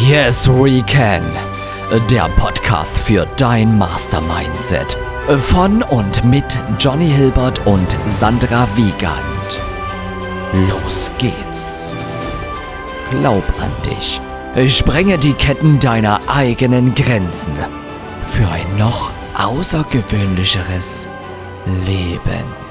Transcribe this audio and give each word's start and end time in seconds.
Yes, 0.00 0.46
we 0.48 0.80
can. 0.82 1.24
Der 2.08 2.28
Podcast 2.38 2.96
für 2.96 3.26
dein 3.36 3.76
Mastermindset. 3.76 4.96
Von 5.38 5.82
und 5.82 6.24
mit 6.24 6.44
Johnny 6.78 7.08
Hilbert 7.08 7.66
und 7.66 7.96
Sandra 8.06 8.68
Wiegand. 8.76 9.60
Los 10.70 11.10
geht's. 11.18 11.90
Glaub 13.10 13.42
an 13.60 13.72
dich. 13.84 14.20
Sprenge 14.72 15.18
die 15.18 15.34
Ketten 15.34 15.80
deiner 15.80 16.20
eigenen 16.28 16.94
Grenzen. 16.94 17.54
Für 18.22 18.48
ein 18.48 18.78
noch 18.78 19.10
außergewöhnlicheres 19.36 21.08
Leben. 21.84 22.67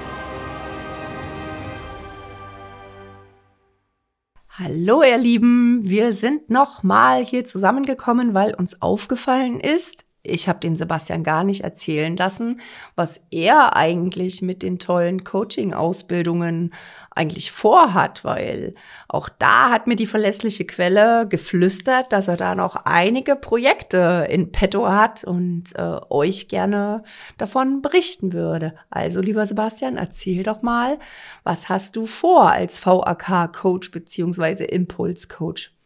Hallo 4.60 5.04
ihr 5.04 5.20
Lieben, 5.20 5.82
wir 5.84 6.14
sind 6.14 6.50
nochmal 6.50 7.24
hier 7.24 7.46
zusammengekommen, 7.46 8.34
weil 8.34 8.56
uns 8.56 8.82
aufgefallen 8.82 9.60
ist, 9.60 10.07
ich 10.28 10.48
habe 10.48 10.60
den 10.60 10.76
Sebastian 10.76 11.24
gar 11.24 11.44
nicht 11.44 11.62
erzählen 11.62 12.16
lassen, 12.16 12.60
was 12.96 13.22
er 13.32 13.76
eigentlich 13.76 14.42
mit 14.42 14.62
den 14.62 14.80
tollen 14.80 15.24
Coaching-Ausbildungen 15.24 16.74
eigentlich 17.12 17.52
vorhat, 17.52 18.24
weil 18.24 18.76
auch 19.08 19.30
da 19.30 19.70
hat 19.72 19.88
mir 19.88 19.96
die 19.96 20.06
verlässliche 20.06 20.66
Quelle 20.66 21.28
geflüstert, 21.28 22.12
dass 22.12 22.28
er 22.28 22.38
da 22.38 22.56
noch 22.56 22.76
einige 22.86 23.36
Projekte 23.36 24.28
in 24.30 24.52
petto 24.52 24.88
hat 24.88 25.24
und 25.24 25.66
äh, 25.76 25.98
euch 26.10 26.48
gerne 26.48 27.04
davon 27.38 27.82
berichten 27.82 28.34
würde. 28.34 28.76
Also, 28.90 29.22
lieber 29.22 29.46
Sebastian, 29.46 29.98
erzähl 29.98 30.44
doch 30.44 30.62
mal, 30.62 31.00
was 31.44 31.70
hast 31.70 31.96
du 31.96 32.06
vor 32.06 32.52
als 32.52 32.86
VAK-Coach 32.86 33.92
beziehungsweise 33.92 34.66
Impuls-Coach? 34.66 35.77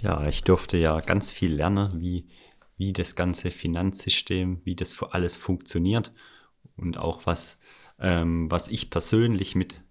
Ja, 0.00 0.26
ich 0.28 0.44
durfte 0.44 0.76
ja 0.76 1.00
ganz 1.00 1.32
viel 1.32 1.54
lernen, 1.54 2.00
wie, 2.00 2.28
wie 2.76 2.92
das 2.92 3.16
ganze 3.16 3.50
Finanzsystem, 3.50 4.60
wie 4.64 4.76
das 4.76 4.92
für 4.92 5.12
alles 5.12 5.36
funktioniert 5.36 6.12
und 6.76 6.98
auch 6.98 7.26
was, 7.26 7.58
ähm, 7.98 8.50
was 8.50 8.68
ich 8.68 8.90
persönlich 8.90 9.56
mit 9.56 9.82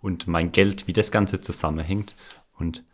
und 0.00 0.26
mein 0.26 0.50
Geld, 0.50 0.86
wie 0.86 0.94
das 0.94 1.10
Ganze 1.10 1.42
zusammenhängt. 1.42 2.16
Und 2.58 2.84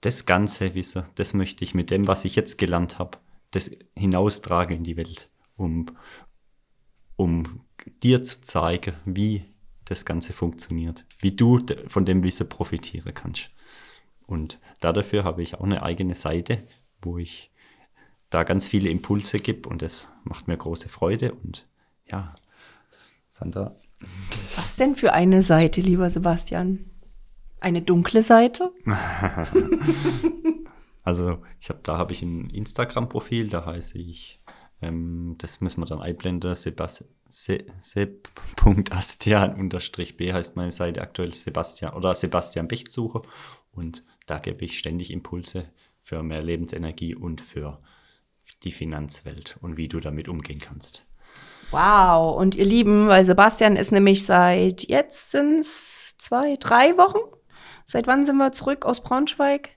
das 0.00 0.24
ganze 0.24 0.74
Wissen, 0.74 1.04
das 1.16 1.34
möchte 1.34 1.62
ich 1.62 1.74
mit 1.74 1.90
dem, 1.90 2.06
was 2.06 2.24
ich 2.24 2.36
jetzt 2.36 2.56
gelernt 2.56 2.98
habe, 2.98 3.18
das 3.50 3.70
hinaustragen 3.94 4.78
in 4.78 4.84
die 4.84 4.96
Welt, 4.96 5.30
um, 5.56 5.86
um 7.16 7.66
dir 8.02 8.24
zu 8.24 8.40
zeigen, 8.40 8.94
wie 9.04 9.44
das 9.84 10.06
Ganze 10.06 10.32
funktioniert, 10.32 11.04
wie 11.18 11.32
du 11.32 11.60
von 11.86 12.06
dem 12.06 12.22
Wissen 12.22 12.48
profitieren 12.48 13.12
kannst. 13.12 13.50
Und 14.30 14.60
dafür 14.80 15.24
habe 15.24 15.42
ich 15.42 15.56
auch 15.56 15.64
eine 15.64 15.82
eigene 15.82 16.14
Seite, 16.14 16.62
wo 17.02 17.18
ich 17.18 17.50
da 18.30 18.44
ganz 18.44 18.68
viele 18.68 18.88
Impulse 18.88 19.40
gebe 19.40 19.68
und 19.68 19.82
das 19.82 20.06
macht 20.22 20.46
mir 20.46 20.56
große 20.56 20.88
Freude. 20.88 21.34
Und 21.34 21.66
ja, 22.06 22.36
Sandra. 23.26 23.74
Was 24.54 24.76
denn 24.76 24.94
für 24.94 25.12
eine 25.12 25.42
Seite, 25.42 25.80
lieber 25.80 26.08
Sebastian? 26.08 26.84
Eine 27.58 27.82
dunkle 27.82 28.22
Seite? 28.22 28.72
also 31.02 31.42
ich 31.58 31.68
habe 31.68 31.80
da 31.82 31.98
habe 31.98 32.12
ich 32.12 32.22
ein 32.22 32.50
Instagram-Profil, 32.50 33.48
da 33.48 33.66
heiße 33.66 33.98
ich, 33.98 34.40
ähm, 34.80 35.34
das 35.38 35.60
müssen 35.60 35.80
wir 35.80 35.86
dann 35.86 36.00
einblenden, 36.00 36.54
seb.astian-b 36.54 37.12
heißt 40.32 40.56
meine 40.56 40.72
Seite 40.72 41.02
aktuell 41.02 41.34
Sebastian 41.34 41.94
oder 41.94 42.14
Sebastian 42.14 42.68
Bechtsucher 42.68 43.22
und 43.72 44.04
da 44.30 44.38
gebe 44.38 44.64
ich 44.64 44.78
ständig 44.78 45.10
Impulse 45.10 45.66
für 46.02 46.22
mehr 46.22 46.42
Lebensenergie 46.42 47.14
und 47.14 47.40
für 47.40 47.80
die 48.62 48.72
Finanzwelt 48.72 49.58
und 49.60 49.76
wie 49.76 49.88
du 49.88 50.00
damit 50.00 50.28
umgehen 50.28 50.60
kannst. 50.60 51.04
Wow, 51.70 52.36
und 52.36 52.54
ihr 52.54 52.64
Lieben, 52.64 53.08
weil 53.08 53.24
Sebastian 53.24 53.76
ist 53.76 53.92
nämlich 53.92 54.24
seit 54.24 54.84
jetzt 54.88 55.30
sind 55.30 55.60
es 55.60 56.16
zwei, 56.18 56.56
drei 56.58 56.96
Wochen. 56.96 57.20
Seit 57.84 58.06
wann 58.06 58.26
sind 58.26 58.36
wir 58.36 58.52
zurück 58.52 58.84
aus 58.86 59.02
Braunschweig? 59.02 59.70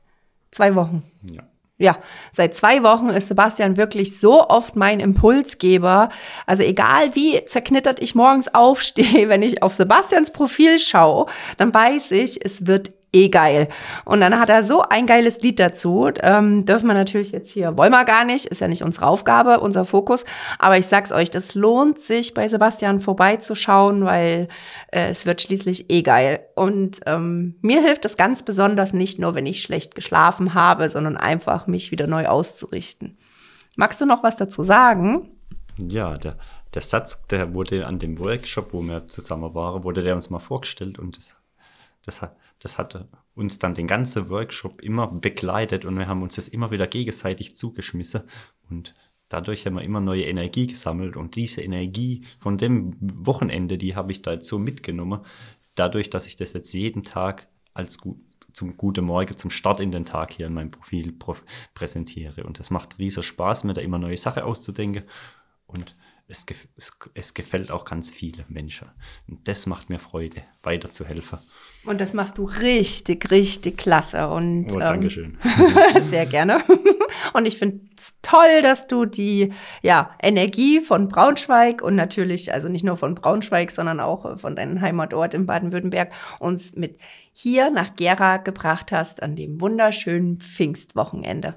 Zwei 0.52 0.76
Wochen. 0.76 1.04
Ja. 1.32 1.44
Ja, 1.80 1.98
seit 2.32 2.54
zwei 2.54 2.84
Wochen 2.84 3.10
ist 3.10 3.28
Sebastian 3.28 3.78
wirklich 3.78 4.20
so 4.20 4.48
oft 4.48 4.76
mein 4.76 5.00
Impulsgeber. 5.00 6.10
Also 6.46 6.64
egal 6.64 7.16
wie 7.16 7.44
zerknittert 7.46 8.00
ich 8.00 8.14
morgens 8.16 8.48
aufstehe, 8.54 9.30
wenn 9.30 9.42
ich 9.42 9.64
auf 9.64 9.74
Sebastians 9.74 10.32
Profil 10.32 10.80
schaue, 10.80 11.26
dann 11.58 11.74
weiß 11.74 12.12
ich, 12.12 12.44
es 12.46 12.68
wird 12.68 12.94
eh 13.14 13.30
geil. 13.30 13.68
Und 14.06 14.22
dann 14.22 14.40
hat 14.40 14.50
er 14.50 14.64
so 14.64 14.82
ein 14.82 15.06
geiles 15.06 15.42
Lied 15.42 15.60
dazu. 15.60 16.10
Ähm, 16.22 16.66
dürfen 16.66 16.88
wir 16.88 16.94
natürlich 16.94 17.32
jetzt 17.32 17.52
hier, 17.52 17.78
wollen 17.78 17.92
wir 17.92 18.04
gar 18.06 18.26
nicht, 18.26 18.46
ist 18.46 18.62
ja 18.62 18.68
nicht 18.68 18.84
unsere 18.84 19.06
Aufgabe, 19.06 19.60
unser 19.60 19.86
Fokus. 19.86 20.26
Aber 20.60 20.78
ich 20.78 20.88
sag's 20.88 21.12
euch, 21.12 21.30
das 21.32 21.56
lohnt 21.56 22.00
sich 22.00 22.34
bei 22.34 22.48
Sebastian 22.48 23.00
vorbeizuschauen, 23.00 24.04
weil 24.04 24.48
äh, 24.92 25.10
es 25.10 25.26
wird 25.26 25.42
schließlich 25.42 25.90
eh 25.90 26.02
geil. 26.02 26.42
Und 26.56 27.02
ähm, 27.06 27.56
mir 27.62 27.82
hilft 27.82 28.06
es 28.06 28.18
ganz 28.18 28.44
besonders 28.44 28.94
nicht 28.94 29.20
nur, 29.20 29.36
wenn 29.36 29.46
ich 29.46 29.62
schlecht 29.62 29.96
geschlafen 29.96 30.54
habe, 30.54 30.90
sondern 30.90 31.18
einfach 31.18 31.68
mich 31.68 31.92
wieder 31.92 32.08
neu 32.08 32.28
auszurichten. 32.28 33.18
Magst 33.76 34.02
du 34.02 34.06
noch 34.06 34.24
was 34.24 34.36
dazu 34.36 34.64
sagen? 34.64 35.30
Ja, 35.78 36.18
der, 36.18 36.36
der 36.74 36.82
Satz, 36.82 37.26
der 37.28 37.54
wurde 37.54 37.88
an 37.88 38.00
dem 38.00 38.20
Workshop, 38.20 38.74
wo 38.74 38.82
wir 38.82 39.08
zusammen 39.08 39.54
waren, 39.56 39.84
wurde 39.84 40.04
der 40.04 40.16
uns 40.16 40.30
mal 40.30 40.40
vorgestellt 40.40 41.00
und 41.00 41.18
das, 41.18 41.36
das 42.06 42.22
hat 42.22 42.38
das 42.60 42.78
hat 42.78 43.08
uns 43.34 43.60
dann 43.60 43.74
den 43.74 43.88
ganzen 43.88 44.30
Workshop 44.30 44.82
immer 44.82 45.08
begleitet 45.08 45.86
und 45.86 45.98
wir 45.98 46.08
haben 46.08 46.22
uns 46.22 46.36
das 46.36 46.48
immer 46.48 46.72
wieder 46.72 46.88
gegenseitig 46.88 47.56
zugeschmissen 47.56 48.24
und 48.70 48.94
dadurch 49.30 49.66
haben 49.66 49.76
wir 49.76 49.84
immer 49.84 50.02
neue 50.02 50.26
Energie 50.26 50.68
gesammelt 50.68 51.18
und 51.18 51.36
diese 51.36 51.62
Energie 51.62 52.24
von 52.40 52.58
dem 52.58 52.96
Wochenende, 53.00 53.78
die 53.78 53.96
habe 53.96 54.12
ich 54.12 54.22
da 54.22 54.34
jetzt 54.34 54.48
so 54.48 54.60
mitgenommen, 54.60 55.22
dadurch, 55.76 56.10
dass 56.10 56.28
ich 56.28 56.36
das 56.36 56.54
jetzt 56.54 56.74
jeden 56.74 57.04
Tag 57.04 57.48
als 57.74 57.98
gut, 57.98 58.20
zum 58.54 58.78
guten 58.78 59.06
Morgen, 59.06 59.36
zum 59.36 59.50
Start 59.50 59.80
in 59.80 59.92
den 59.92 60.06
Tag 60.06 60.32
hier 60.32 60.46
in 60.46 60.54
meinem 60.54 60.72
Profil 60.72 61.18
präsentiere. 61.74 62.44
Und 62.44 62.60
es 62.60 62.70
macht 62.70 63.00
riesig 63.00 63.26
Spaß, 63.26 63.64
mir 63.64 63.74
da 63.74 63.82
immer 63.82 63.98
neue 63.98 64.18
Sachen 64.18 64.44
auszudenken. 64.44 65.04
Und 65.66 65.96
es, 66.28 66.46
es, 66.76 66.92
es 67.14 67.34
gefällt 67.34 67.72
auch 67.72 67.86
ganz 67.86 68.10
viele 68.10 68.46
Menschen. 68.48 68.90
Und 69.28 69.48
das 69.48 69.66
macht 69.66 69.90
mir 69.90 70.00
Freude, 70.00 70.44
weiterzuhelfen. 70.64 71.40
Und 71.86 72.00
das 72.00 72.14
machst 72.14 72.38
du 72.38 72.46
richtig, 72.46 73.30
richtig 73.30 73.78
klasse. 73.78 74.30
Und, 74.30 74.72
oh, 74.74 74.80
Dankeschön. 74.80 75.38
Ähm, 75.44 76.02
sehr 76.08 76.26
gerne. 76.26 76.64
Und 77.34 77.46
ich 77.46 77.58
finde 77.58 77.82
es 77.98 78.14
toll, 78.22 78.62
dass 78.62 78.88
du 78.88 79.06
die 79.06 79.52
ja, 79.82 80.16
Energie 80.22 80.80
von 80.80 81.08
Braunschweig 81.08 81.82
und 81.82 81.96
natürlich, 81.96 82.52
also 82.52 82.70
nicht 82.70 82.84
nur 82.84 82.98
von 82.98 83.16
Braunschweig, 83.16 83.70
sondern 83.70 84.00
auch 84.00 84.40
von 84.40 84.56
deinem 84.56 84.82
Heimatort 84.82 85.34
in 85.34 85.46
Baden-Württemberg 85.46 86.12
uns 86.40 86.76
mit 86.76 87.00
hier 87.32 87.70
nach 87.70 87.96
Gera 87.96 88.38
gebracht 88.38 88.92
hast 88.92 89.22
an 89.22 89.36
dem 89.36 89.62
wunderschönen 89.62 90.40
Pfingstwochenende. 90.40 91.54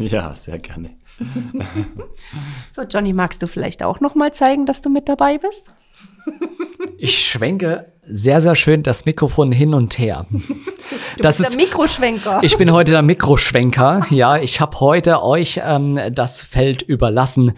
Ja, 0.06 0.34
sehr 0.34 0.58
gerne. 0.58 0.90
so, 2.72 2.82
Johnny, 2.82 3.12
magst 3.12 3.42
du 3.42 3.46
vielleicht 3.46 3.82
auch 3.82 4.00
noch 4.00 4.14
mal 4.14 4.32
zeigen, 4.32 4.66
dass 4.66 4.82
du 4.82 4.90
mit 4.90 5.08
dabei 5.08 5.38
bist? 5.38 5.74
Ich 6.98 7.26
schwenke 7.26 7.92
sehr, 8.08 8.40
sehr 8.40 8.54
schön 8.56 8.82
das 8.82 9.04
Mikrofon 9.04 9.52
hin 9.52 9.74
und 9.74 9.98
her. 9.98 10.26
Du 11.16 11.22
das 11.22 11.38
bist 11.38 11.50
ist, 11.50 11.58
der 11.58 11.66
Mikroschwenker. 11.66 12.40
Ich 12.42 12.58
bin 12.58 12.70
heute 12.72 12.92
der 12.92 13.02
Mikroschwenker. 13.02 14.06
Ja, 14.10 14.36
ich 14.36 14.60
habe 14.60 14.78
heute 14.80 15.22
euch 15.22 15.60
ähm, 15.64 15.98
das 16.12 16.42
Feld 16.42 16.82
überlassen, 16.82 17.54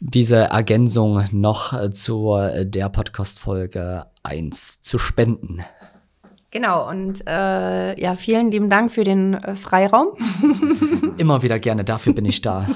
diese 0.00 0.36
Ergänzung 0.36 1.24
noch 1.32 1.90
zu 1.90 2.38
der 2.62 2.88
Podcast-Folge 2.88 4.06
1 4.22 4.80
zu 4.80 4.98
spenden. 4.98 5.62
Genau, 6.52 6.86
und 6.86 7.26
äh, 7.26 7.98
ja, 7.98 8.14
vielen 8.14 8.50
lieben 8.50 8.68
Dank 8.68 8.92
für 8.92 9.04
den 9.04 9.34
äh, 9.34 9.56
Freiraum. 9.56 10.08
Immer 11.16 11.42
wieder 11.42 11.58
gerne, 11.58 11.82
dafür 11.82 12.12
bin 12.12 12.26
ich 12.26 12.42
da. 12.42 12.68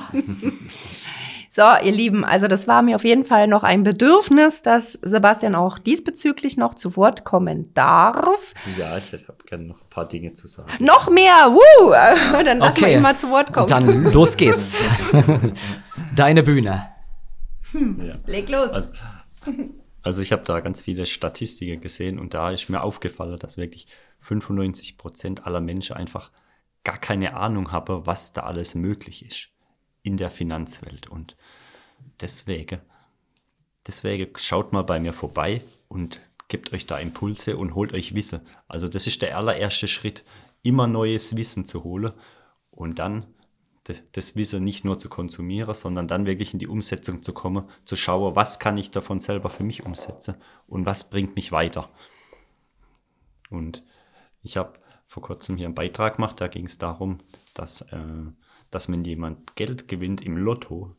So, 1.50 1.62
ihr 1.82 1.93
Lieben, 1.93 2.25
also 2.25 2.49
das 2.49 2.69
war 2.69 2.81
mir 2.81 2.96
auf 2.96 3.05
jeden 3.05 3.25
Fall 3.25 3.46
noch 3.49 3.62
ein 3.62 3.82
Bedürfnis, 3.82 4.62
dass 4.62 4.94
Sebastian 4.94 5.55
auch 5.55 5.78
diesbezüglich 5.78 6.56
noch 6.56 6.75
zu 6.75 6.96
Wort 6.96 7.25
kommen 7.25 7.73
darf. 7.75 8.55
Ja, 8.78 8.96
ich 8.96 9.12
habe 9.12 9.44
gerne 9.46 9.64
noch 9.64 9.82
ein 9.82 9.90
paar 9.90 10.08
Dinge 10.08 10.32
zu 10.32 10.46
sagen. 10.49 10.69
Noch 10.79 11.11
mehr, 11.11 11.50
wuh! 11.50 11.90
Dann 12.44 12.58
lass 12.58 12.79
okay. 12.79 12.94
ihn 12.94 13.02
mal 13.02 13.17
zu 13.17 13.29
Wort 13.29 13.52
kommen. 13.52 13.67
Dann 13.69 14.11
los 14.11 14.38
geht's. 14.38 14.88
Deine 16.14 16.43
Bühne. 16.43 16.88
Hm. 17.72 18.06
Ja. 18.06 18.14
Leg 18.26 18.49
los. 18.49 18.70
Also, 18.70 18.90
also 20.06 20.23
ich 20.23 20.31
habe 20.31 20.44
da 20.44 20.61
ganz 20.61 20.82
viele 20.82 21.05
Statistiken 21.05 21.81
gesehen 21.81 22.20
und 22.20 22.32
da 22.32 22.53
ist 22.53 22.69
mir 22.69 22.81
aufgefallen, 22.81 23.41
dass 23.41 23.56
wirklich 23.56 23.88
95 24.20 24.99
Prozent 24.99 25.44
aller 25.49 25.61
Menschen 25.61 25.97
einfach 25.97 26.31
gar 26.85 26.97
keine 26.97 27.35
Ahnung 27.35 27.73
haben, 27.73 28.06
was 28.06 28.32
da 28.32 28.43
alles 28.43 28.76
möglich 28.76 29.26
ist 29.26 29.49
in 30.05 30.17
der 30.17 30.31
Finanzwelt. 30.31 31.08
Und 31.08 31.37
deswegen, 32.20 32.81
deswegen 33.85 34.31
schaut 34.37 34.73
mal 34.73 34.82
bei 34.82 35.00
mir 35.00 35.12
vorbei 35.12 35.61
und 35.88 36.20
gebt 36.47 36.73
euch 36.73 36.87
da 36.87 37.00
Impulse 37.00 37.56
und 37.56 37.75
holt 37.75 37.93
euch 37.93 38.14
Wissen. 38.14 38.43
Also 38.69 38.87
das 38.87 39.08
ist 39.08 39.23
der 39.23 39.37
allererste 39.37 39.88
Schritt, 39.88 40.23
immer 40.62 40.87
neues 40.87 41.35
Wissen 41.35 41.67
zu 41.67 41.82
holen 41.82 42.12
und 42.70 43.00
dann 43.00 43.26
das, 43.86 44.02
das 44.12 44.34
Wissen 44.34 44.64
nicht 44.64 44.84
nur 44.84 44.98
zu 44.98 45.08
konsumieren, 45.08 45.74
sondern 45.74 46.08
dann 46.08 46.26
wirklich 46.26 46.52
in 46.52 46.58
die 46.58 46.66
Umsetzung 46.66 47.22
zu 47.22 47.32
kommen, 47.32 47.68
zu 47.84 47.94
schauen, 47.94 48.34
was 48.34 48.58
kann 48.58 48.76
ich 48.76 48.90
davon 48.90 49.20
selber 49.20 49.48
für 49.48 49.62
mich 49.62 49.86
umsetzen 49.86 50.34
und 50.66 50.86
was 50.86 51.08
bringt 51.08 51.36
mich 51.36 51.52
weiter. 51.52 51.88
Und 53.48 53.84
ich 54.42 54.56
habe 54.56 54.78
vor 55.06 55.22
kurzem 55.22 55.56
hier 55.56 55.66
einen 55.66 55.76
Beitrag 55.76 56.16
gemacht, 56.16 56.40
da 56.40 56.48
ging 56.48 56.66
es 56.66 56.78
darum, 56.78 57.18
dass, 57.54 57.82
äh, 57.82 57.98
dass 58.72 58.90
wenn 58.90 59.04
jemand 59.04 59.54
Geld 59.54 59.86
gewinnt 59.86 60.20
im 60.20 60.36
Lotto, 60.36 60.96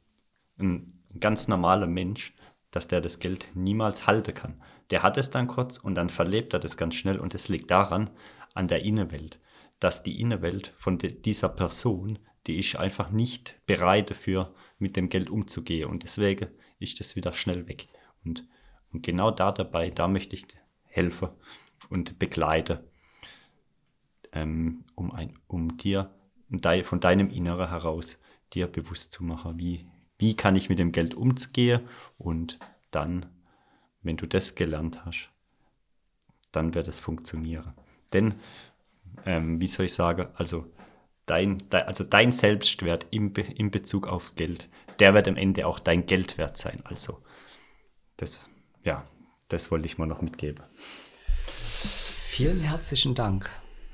ein 0.58 1.04
ganz 1.20 1.50
normaler 1.50 1.88
Mensch, 1.88 2.36
dass 2.72 2.88
der 2.88 3.02
das 3.02 3.20
Geld 3.20 3.52
niemals 3.54 4.08
halten 4.08 4.34
kann. 4.34 4.62
Der 4.92 5.04
hat 5.04 5.18
es 5.18 5.30
dann 5.30 5.48
kurz 5.48 5.78
und 5.78 5.96
dann 5.96 6.10
verlebt 6.10 6.54
er 6.54 6.60
das 6.60 6.78
ganz 6.78 6.96
schnell 6.96 7.20
und 7.20 7.36
es 7.36 7.50
liegt 7.50 7.70
daran, 7.70 8.10
an 8.54 8.68
der 8.68 8.84
Innenwelt, 8.84 9.42
dass 9.80 10.04
die 10.04 10.22
Innenwelt 10.22 10.74
von 10.78 10.98
dieser 10.98 11.50
Person, 11.50 12.18
die 12.48 12.60
ist 12.60 12.76
einfach 12.76 13.12
nicht 13.12 13.60
bereit 13.66 14.10
dafür, 14.10 14.54
mit 14.80 14.96
dem 14.96 15.10
Geld 15.10 15.30
umzugehen 15.30 15.90
und 15.90 16.04
deswegen 16.04 16.48
ist 16.80 17.00
das 17.00 17.16
wieder 17.16 17.34
schnell 17.34 17.68
weg. 17.68 17.88
Und, 18.24 18.48
und 18.92 19.04
genau 19.04 19.32
da 19.32 19.52
dabei, 19.52 19.90
da 19.90 20.08
möchte 20.08 20.36
ich 20.36 20.46
helfen 20.84 21.30
und 21.90 22.20
begleiten, 22.20 22.80
ähm, 24.32 24.86
um, 24.96 25.12
ein, 25.12 25.34
um 25.48 25.78
dir 25.78 26.12
von 26.84 27.00
deinem 27.00 27.30
Inneren 27.30 27.70
heraus 27.70 28.20
dir 28.54 28.68
bewusst 28.68 29.12
zu 29.12 29.24
machen, 29.24 29.60
wie, 29.60 29.86
wie 30.18 30.36
kann 30.36 30.56
ich 30.56 30.70
mit 30.70 30.80
dem 30.80 30.94
Geld 30.94 31.14
umgehen 31.14 31.82
und 32.18 32.60
dann, 32.92 33.26
wenn 34.02 34.16
du 34.16 34.26
das 34.26 34.56
gelernt 34.56 35.06
hast, 35.06 35.32
dann 36.54 36.74
wird 36.74 36.88
es 36.88 37.00
funktionieren. 37.02 37.74
Denn, 38.14 38.36
ähm, 39.26 39.60
wie 39.60 39.68
soll 39.68 39.88
ich 39.88 39.94
sagen, 39.94 40.28
also 40.36 40.72
dein, 41.28 41.60
also 41.72 42.04
dein 42.04 42.32
Selbstwert 42.32 43.06
im, 43.12 43.34
Be 43.34 43.42
in 43.42 43.70
Bezug 43.70 44.08
aufs 44.08 44.34
Geld, 44.34 44.70
der 44.98 45.14
wird 45.14 45.28
am 45.28 45.36
Ende 45.36 45.68
auch 45.68 45.80
dein 45.80 46.08
Geld 46.08 46.40
wert 46.40 46.58
sein. 46.58 46.82
Also, 46.84 47.22
das, 48.16 48.40
ja, 48.84 49.04
das 49.50 49.70
wollte 49.70 49.86
ich 49.86 50.00
mal 50.00 50.08
noch 50.08 50.22
mitgeben. 50.22 50.64
Vielen 51.46 52.62
herzlichen 52.62 53.14
Dank. 53.14 53.50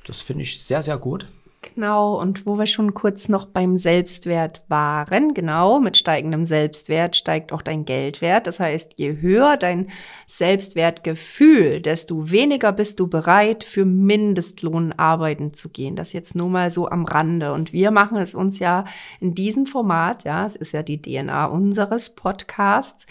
Das 0.06 0.22
finde 0.22 0.44
ich 0.44 0.64
sehr, 0.64 0.82
sehr 0.84 0.98
gut. 0.98 1.28
Genau, 1.64 2.20
und 2.20 2.46
wo 2.46 2.60
wir 2.60 2.68
schon 2.68 2.94
kurz 2.94 3.30
noch 3.30 3.46
beim 3.46 3.78
Selbstwert 3.78 4.64
waren, 4.68 5.34
genau, 5.34 5.80
mit 5.80 5.96
steigendem 5.96 6.44
Selbstwert 6.44 7.16
steigt 7.16 7.54
auch 7.54 7.62
dein 7.62 7.86
Geldwert. 7.86 8.48
Das 8.48 8.60
heißt, 8.60 8.94
je 8.98 9.22
höher 9.22 9.56
dein 9.58 9.90
Selbstwertgefühl, 10.28 11.80
desto 11.80 12.30
weniger 12.30 12.74
bist 12.74 13.00
du 13.00 13.08
bereit, 13.08 13.64
für 13.64 13.86
Mindestlohn 13.86 14.92
arbeiten 14.94 15.54
zu 15.54 15.70
gehen. 15.70 15.96
Das 15.96 16.12
jetzt 16.12 16.36
nur 16.36 16.50
mal 16.50 16.70
so 16.70 16.90
am 16.90 17.06
Rande. 17.06 17.54
Und 17.54 17.72
wir 17.72 17.92
machen 17.92 18.18
es 18.18 18.36
uns 18.36 18.60
ja 18.60 18.84
in 19.22 19.34
diesem 19.34 19.66
Format, 19.66 20.26
ja, 20.26 20.46
es 20.46 20.56
ist 20.58 20.74
ja 20.74 20.84
die 20.84 21.02
DNA 21.02 21.46
unseres 21.46 22.10
Podcasts, 22.10 23.06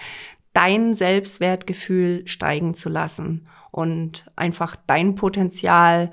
dein 0.52 0.92
Selbstwertgefühl 0.92 2.26
steigen 2.26 2.74
zu 2.74 2.90
lassen 2.90 3.48
und 3.72 4.26
einfach 4.36 4.76
dein 4.86 5.14
Potenzial, 5.14 6.10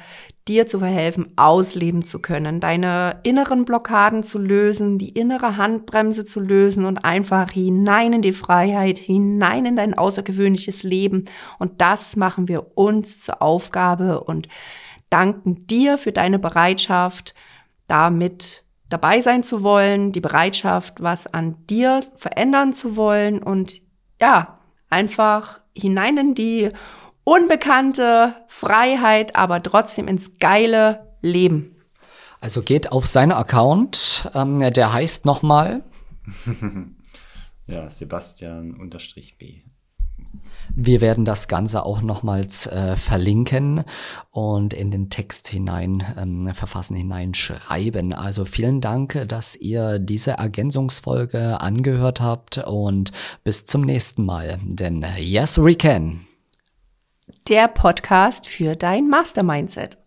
dir 0.47 0.65
zu 0.65 0.79
verhelfen, 0.79 1.33
ausleben 1.35 2.01
zu 2.01 2.19
können, 2.19 2.59
deine 2.59 3.19
inneren 3.23 3.65
Blockaden 3.65 4.23
zu 4.23 4.39
lösen, 4.39 4.97
die 4.97 5.09
innere 5.09 5.57
Handbremse 5.57 6.25
zu 6.25 6.39
lösen 6.39 6.85
und 6.85 7.05
einfach 7.05 7.51
hinein 7.51 8.13
in 8.13 8.21
die 8.23 8.31
Freiheit, 8.31 8.97
hinein 8.97 9.65
in 9.65 9.75
dein 9.75 9.93
außergewöhnliches 9.93 10.83
Leben. 10.83 11.25
Und 11.59 11.81
das 11.81 12.15
machen 12.15 12.47
wir 12.47 12.77
uns 12.77 13.19
zur 13.19 13.41
Aufgabe 13.41 14.21
und 14.23 14.47
danken 15.09 15.67
dir 15.67 15.97
für 15.97 16.13
deine 16.13 16.39
Bereitschaft, 16.39 17.35
damit 17.87 18.63
dabei 18.87 19.19
sein 19.19 19.43
zu 19.43 19.63
wollen, 19.63 20.13
die 20.13 20.21
Bereitschaft, 20.21 21.03
was 21.03 21.27
an 21.27 21.57
dir 21.67 21.99
verändern 22.15 22.73
zu 22.73 22.95
wollen 22.95 23.43
und 23.43 23.81
ja, 24.19 24.59
einfach 24.89 25.61
hinein 25.75 26.17
in 26.17 26.35
die 26.35 26.71
unbekannte 27.29 28.35
Freiheit, 28.47 29.35
aber 29.35 29.61
trotzdem 29.61 30.07
ins 30.07 30.39
geile 30.39 31.15
Leben. 31.21 31.75
Also 32.41 32.63
geht 32.63 32.91
auf 32.91 33.05
seinen 33.05 33.33
Account, 33.33 34.29
ähm, 34.33 34.59
der 34.73 34.93
heißt 34.93 35.25
nochmal. 35.25 35.83
ja, 37.67 37.87
Sebastian 37.87 38.73
unterstrich 38.75 39.37
B. 39.37 39.61
Wir 40.73 41.01
werden 41.01 41.25
das 41.25 41.47
Ganze 41.47 41.85
auch 41.85 42.01
nochmals 42.01 42.65
äh, 42.67 42.95
verlinken 42.95 43.83
und 44.31 44.73
in 44.73 44.89
den 44.89 45.09
Text 45.09 45.47
hinein 45.47 46.03
ähm, 46.17 46.53
verfassen, 46.53 46.95
hineinschreiben. 46.95 48.13
Also 48.13 48.45
vielen 48.45 48.79
Dank, 48.81 49.23
dass 49.27 49.55
ihr 49.55 49.99
diese 49.99 50.31
Ergänzungsfolge 50.31 51.61
angehört 51.61 52.21
habt 52.21 52.59
und 52.59 53.11
bis 53.43 53.65
zum 53.65 53.81
nächsten 53.81 54.25
Mal. 54.25 54.59
Denn 54.63 55.05
yes, 55.19 55.61
we 55.61 55.75
can 55.75 56.28
der 57.47 57.67
Podcast 57.67 58.47
für 58.47 58.75
dein 58.75 59.07
Mastermindset. 59.07 59.99